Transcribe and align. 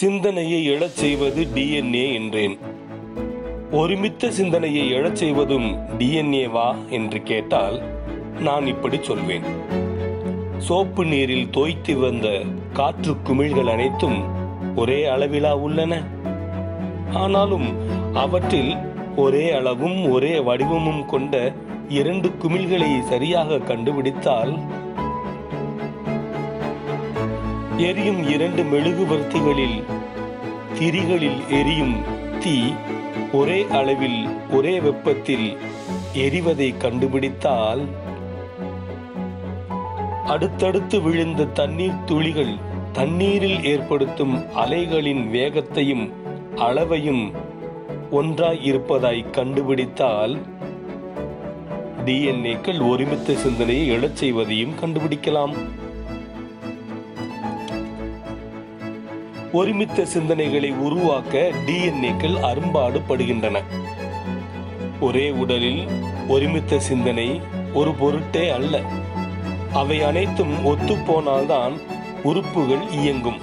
சிந்தனையை 0.00 0.70
எழச் 0.70 0.98
செய்வது 1.02 1.46
டிஎன்ஏ 1.54 2.12
என்றேன். 2.12 2.58
ஒருமித்த 3.70 4.30
சிந்தனையை 4.30 4.92
எழச் 4.92 5.12
செய்வதும் 5.12 5.76
டிஎன்ஏவா 5.98 6.74
என்று 6.88 7.22
கேட்டால் 7.22 7.82
நான் 8.38 8.66
இப்படி 8.66 8.98
சொல்வேன். 9.02 9.42
சோப்பு 10.58 11.04
நீரில் 11.04 11.50
தோய்த்து 11.50 11.98
வந்த 11.98 12.40
காற்று 12.72 13.16
குமிழ்கள் 13.24 13.70
அனைத்தும் 13.70 14.22
ஒரே 14.76 15.04
அளவிலா 15.04 15.56
உள்ளன. 15.56 16.02
ஆனாலும் 17.12 17.68
அவற்றில் 18.14 18.76
ஒரே 19.16 19.50
அளவும் 19.50 20.10
ஒரே 20.10 20.38
வடிவமும் 20.38 21.06
கொண்ட 21.06 21.52
இரண்டு 21.88 22.28
குமிழ்களை 22.28 23.00
சரியாக 23.00 23.58
கண்டுபிடித்தால் 23.58 24.58
எரியும் 27.88 28.20
இரண்டு 28.28 28.62
மெழுகுவர்த்திகளில் 28.62 29.78
திரிகளில் 30.78 31.40
எரியும் 31.58 31.96
தீ 32.38 32.54
ஒரே 33.32 33.58
அளவில் 33.70 34.20
ஒரே 34.50 34.74
வெப்பத்தில் 34.80 35.46
எரிவதை 36.24 36.68
கண்டுபிடித்தால் 36.76 37.82
அடுத்தடுத்து 40.26 40.98
விழுந்த 41.02 41.48
தண்ணீர் 41.60 42.00
துளிகள் 42.04 42.54
தண்ணீரில் 42.92 43.60
ஏற்படுத்தும் 43.64 44.34
அலைகளின் 44.54 45.24
வேகத்தையும் 45.30 46.06
அளவையும் 46.68 47.24
ஒன்றாய் 48.10 48.62
இருப்பதாய் 48.62 49.22
கண்டுபிடித்தால் 49.32 50.34
டிஎன்ஏக்கள் 52.04 52.80
ஒருமித்த 52.88 53.34
சிந்தனையை 53.44 53.84
எழச் 53.96 54.18
செய்வதையும் 54.20 54.74
கண்டுபிடிக்கலாம். 54.82 55.54
ஒருமித்த 59.52 60.06
சிந்தனைகளை 60.14 60.74
உருவாக்க 60.74 61.50
டிஎன்ஏக்கள் 61.66 62.36
அரும்பாடுபடுகின்றன. 62.40 63.62
ஒரே 65.00 65.30
உடலில் 65.30 65.88
ஒருமித்த 66.28 66.78
சிந்தனை 66.78 67.40
ஒரு 67.74 67.94
பொருட்டே 67.94 68.48
அல்ல. 68.48 68.80
அவை 69.72 70.02
அனைத்தும் 70.02 70.54
ஒத்துப்போனால்தான் 70.66 71.72
உறுப்புகள் 72.22 72.90
இயங்கும். 72.90 73.38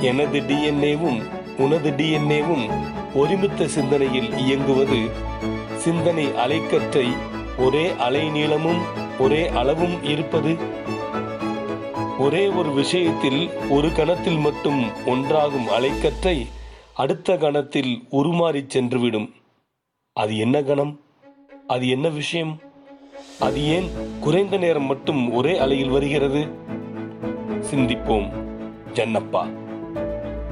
எனது 0.00 0.40
டிஎன்ஏவும் 0.40 1.22
உனது 1.58 1.90
டிஎன்ஏவும் 1.90 2.70
ஒருமித்த 3.14 3.68
சிந்தனையில் 3.68 4.38
இயங்குவது 4.38 5.10
சிந்தனை 5.76 6.26
அலைக்கற்றை 6.26 7.08
ஒரே 7.58 7.90
அலைநீளமும் 8.08 8.80
ஒரே 9.18 9.48
அளவும் 9.48 10.04
இருப்பது 10.04 10.56
ஒரே 12.18 12.48
ஒரு 12.48 12.72
விஷயத்தில் 12.72 13.50
ஒரு 13.70 13.92
கணத்தில் 13.92 14.36
மட்டும் 14.36 14.88
ஒன்றாகும் 15.06 15.66
அலைக்கற்றை 15.78 16.46
அடுத்த 16.94 17.36
கணத்தில் 17.36 18.04
உருமாறிச் 18.10 18.78
சென்றுவிடும். 18.78 19.30
அது 20.12 20.36
என்ன 20.36 20.62
கணம்? 20.62 21.00
அது 21.66 21.88
என்ன 21.88 22.08
விஷயம்? 22.08 22.60
அது 23.40 23.64
ஏன் 23.64 23.90
குறைந்த 24.20 24.56
நேரம் 24.56 24.86
மட்டும் 24.86 25.32
ஒரே 25.32 25.58
அலையில் 25.58 25.88
வருகிறது? 25.88 26.48
சிந்திப்போம் 27.70 28.32
ஜன்னப்பா. 28.94 29.63